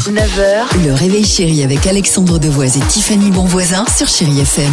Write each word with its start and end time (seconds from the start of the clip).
6h, 0.00 0.12
9h, 0.14 0.84
le 0.86 0.94
réveil 0.94 1.24
chéri 1.26 1.62
avec 1.62 1.86
Alexandre 1.86 2.38
Devoise 2.38 2.76
et 2.76 2.80
Tiffany 2.80 3.30
Bonvoisin 3.30 3.84
sur 3.94 4.08
Chérie 4.08 4.40
FM. 4.40 4.72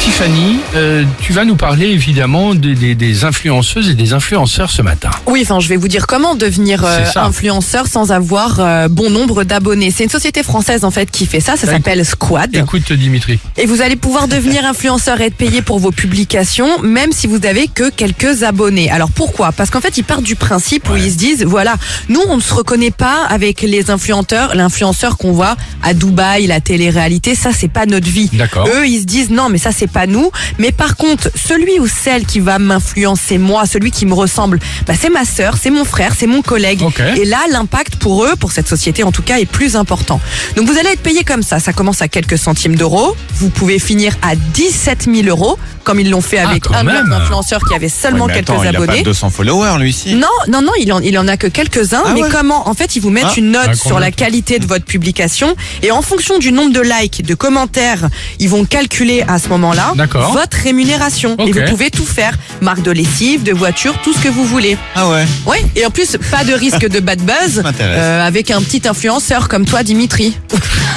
Tiffany, 0.00 0.58
euh, 0.74 1.04
tu 1.20 1.32
vas 1.32 1.44
nous 1.44 1.56
parler 1.56 1.86
évidemment 1.86 2.54
des, 2.54 2.74
des- 2.74 2.94
des 2.94 3.24
influenceuses 3.24 3.88
et 3.88 3.94
des 3.94 4.12
influenceurs 4.12 4.70
ce 4.70 4.82
matin. 4.82 5.10
Oui, 5.26 5.40
enfin, 5.42 5.58
je 5.60 5.68
vais 5.68 5.76
vous 5.76 5.88
dire 5.88 6.06
comment 6.06 6.34
devenir 6.34 6.84
euh, 6.84 7.04
influenceur 7.16 7.86
sans 7.86 8.12
avoir 8.12 8.60
euh, 8.60 8.88
bon 8.88 9.10
nombre 9.10 9.44
d'abonnés. 9.44 9.90
C'est 9.90 10.04
une 10.04 10.10
société 10.10 10.42
française 10.42 10.84
en 10.84 10.90
fait 10.90 11.10
qui 11.10 11.26
fait 11.26 11.40
ça. 11.40 11.56
Ça 11.56 11.66
Ouais. 11.66 11.72
s'appelle 11.74 12.04
Squad. 12.04 12.54
Écoute 12.54 12.92
Dimitri. 12.92 13.38
Et 13.56 13.66
vous 13.66 13.80
allez 13.82 13.96
pouvoir 13.96 14.28
devenir 14.28 14.64
influenceur 14.64 15.20
et 15.20 15.26
être 15.26 15.34
payé 15.36 15.62
pour 15.62 15.78
vos 15.78 15.90
publications, 15.92 16.80
même 16.82 17.10
si 17.12 17.26
vous 17.26 17.44
avez 17.46 17.66
que 17.68 17.90
quelques 17.90 18.42
abonnés. 18.42 18.90
Alors 18.90 19.10
pourquoi? 19.10 19.52
Parce 19.52 19.70
qu'en 19.70 19.80
fait, 19.80 19.96
ils 19.98 20.04
partent 20.04 20.22
du 20.22 20.36
principe 20.36 20.88
où 20.90 20.96
ils 20.96 21.10
se 21.10 21.16
disent 21.16 21.44
voilà, 21.44 21.74
nous 22.08 22.20
on 22.28 22.36
ne 22.36 22.42
se 22.42 22.52
reconnaît 22.54 22.90
pas 22.92 23.24
avec 23.28 23.62
les 23.62 23.90
influenceurs, 23.90 24.25
l'influenceur 24.32 25.16
qu'on 25.16 25.32
voit 25.32 25.56
à 25.82 25.94
Dubaï, 25.94 26.46
la 26.46 26.60
télé-réalité, 26.60 27.34
ça 27.34 27.50
c'est 27.56 27.68
pas 27.68 27.86
notre 27.86 28.08
vie. 28.08 28.30
D'accord. 28.32 28.68
Eux, 28.68 28.86
ils 28.86 29.00
se 29.00 29.04
disent 29.04 29.30
non, 29.30 29.48
mais 29.48 29.58
ça 29.58 29.70
c'est 29.72 29.86
pas 29.86 30.06
nous. 30.06 30.30
Mais 30.58 30.72
par 30.72 30.96
contre, 30.96 31.30
celui 31.34 31.78
ou 31.80 31.86
celle 31.86 32.24
qui 32.26 32.40
va 32.40 32.58
m'influencer 32.58 33.38
moi, 33.38 33.66
celui 33.66 33.90
qui 33.90 34.06
me 34.06 34.14
ressemble, 34.14 34.58
bah, 34.86 34.94
c'est 35.00 35.10
ma 35.10 35.24
sœur, 35.24 35.54
c'est 35.60 35.70
mon 35.70 35.84
frère, 35.84 36.12
c'est 36.18 36.26
mon 36.26 36.42
collègue. 36.42 36.82
Ok. 36.82 37.00
Et 37.16 37.24
là, 37.24 37.38
l'impact 37.50 37.96
pour 37.96 38.24
eux, 38.24 38.34
pour 38.38 38.52
cette 38.52 38.68
société 38.68 39.02
en 39.02 39.12
tout 39.12 39.22
cas, 39.22 39.38
est 39.38 39.46
plus 39.46 39.76
important. 39.76 40.20
Donc 40.56 40.66
vous 40.66 40.78
allez 40.78 40.90
être 40.90 41.02
payé 41.02 41.24
comme 41.24 41.42
ça. 41.42 41.58
Ça 41.58 41.72
commence 41.72 42.02
à 42.02 42.08
quelques 42.08 42.38
centimes 42.38 42.76
d'euros. 42.76 43.16
Vous 43.34 43.50
pouvez 43.50 43.78
finir 43.78 44.14
à 44.22 44.34
17 44.36 45.08
000 45.12 45.28
euros, 45.28 45.58
comme 45.84 46.00
ils 46.00 46.10
l'ont 46.10 46.20
fait 46.20 46.38
Ah, 46.38 46.48
avec 46.50 46.64
quand 46.64 46.74
un 46.74 46.86
influenceurs 47.12 47.60
qui 47.68 47.74
avait 47.74 47.88
seulement 47.88 48.24
Ouais, 48.26 48.32
mais 48.32 48.42
quelques 48.42 48.50
attends, 48.50 48.62
il 48.62 48.66
a 48.66 48.70
abonnés. 48.70 48.98
pas 48.98 49.02
200 49.04 49.30
followers 49.30 49.78
lui 49.78 49.90
ici. 49.90 50.14
Non, 50.14 50.26
non, 50.48 50.62
non, 50.62 50.72
il 50.80 50.92
en, 50.92 51.00
il 51.00 51.18
en 51.18 51.28
a 51.28 51.36
que 51.36 51.46
quelques-uns. 51.46 52.02
Ah 52.06 52.12
mais 52.14 52.22
ouais 52.22 52.28
comment 52.32 52.68
En 52.68 52.74
fait, 52.74 52.96
ils 52.96 53.00
vous 53.02 53.10
mettent 53.10 53.24
Ah. 53.28 53.34
une 53.38 53.50
note 53.50 53.62
Ah, 53.68 53.74
sur 53.74 53.84
combien 53.90 54.00
la 54.00 54.10
qualité 54.16 54.58
de 54.58 54.66
votre 54.66 54.84
publication. 54.84 55.54
Et 55.82 55.90
en 55.92 56.02
fonction 56.02 56.38
du 56.38 56.50
nombre 56.52 56.72
de 56.72 56.80
likes, 56.80 57.24
de 57.24 57.34
commentaires, 57.34 58.08
ils 58.40 58.48
vont 58.48 58.64
calculer 58.64 59.24
à 59.28 59.38
ce 59.38 59.48
moment-là 59.50 59.92
D'accord. 59.94 60.32
votre 60.32 60.56
rémunération. 60.56 61.36
Ok. 61.38 61.48
Et 61.48 61.52
vous 61.52 61.70
pouvez 61.70 61.90
tout 61.90 62.04
faire. 62.06 62.36
Marque 62.60 62.82
de 62.82 62.90
lessive, 62.90 63.42
de 63.42 63.52
voiture, 63.52 63.94
tout 64.02 64.12
ce 64.12 64.18
que 64.20 64.28
vous 64.28 64.44
voulez. 64.44 64.76
Ah 64.94 65.08
ouais. 65.08 65.24
Ouais. 65.46 65.64
Et 65.76 65.84
en 65.86 65.90
plus, 65.90 66.16
pas 66.30 66.44
de 66.44 66.52
risque 66.54 66.88
de 66.88 67.00
bad 67.00 67.20
buzz 67.20 67.60
m'intéresse. 67.62 67.98
euh, 68.00 68.26
avec 68.26 68.50
un 68.50 68.60
petit 68.62 68.82
influenceur 68.88 69.48
comme 69.48 69.64
toi, 69.66 69.82
Dimitri. 69.82 70.36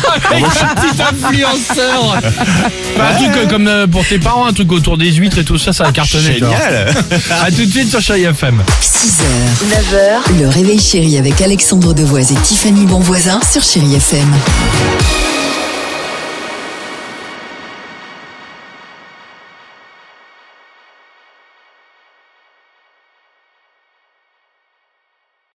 Petit 0.02 1.02
influenceur 1.02 2.22
Bah, 2.98 3.10
Un 3.12 3.16
truc 3.16 3.30
euh, 3.38 3.48
comme 3.48 3.68
euh, 3.68 3.88
pour 3.88 4.06
tes 4.06 4.20
parents, 4.20 4.46
un 4.46 4.54
truc 4.54 4.72
autour 4.72 4.98
des 4.98 5.12
huîtres 5.12 5.40
et 5.40 5.44
tout 5.44 5.58
ça, 5.58 5.74
ça 5.74 5.84
va 5.86 5.92
cartonner. 5.92 6.36
tu 6.38 6.44
vois. 6.44 6.56
Génial. 6.56 6.94
À 7.44 7.52
tout 7.52 7.66
de 7.66 7.70
suite 7.72 7.90
sur 7.90 8.02
Chérie 8.02 8.24
FM. 8.24 8.62
6h, 8.82 9.24
9h, 10.34 10.40
le 10.42 10.48
réveil 10.48 10.80
chéri 10.80 11.18
avec 11.18 11.42
Alexandre 11.42 11.94
Devoise 11.94 12.32
et 12.32 12.36
Tiffany 12.36 12.86
Bonvoisin 12.86 13.40
sur 13.52 13.62
Chérie 13.64 13.96
FM. 13.96 14.28